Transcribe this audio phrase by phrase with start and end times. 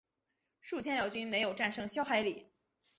[0.61, 2.47] 数千辽军没有战胜萧海里。